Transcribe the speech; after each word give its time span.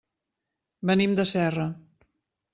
Venim 0.91 1.13
de 1.21 1.27
Serra. 1.33 1.69